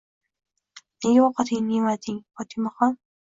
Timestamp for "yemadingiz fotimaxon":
1.77-2.99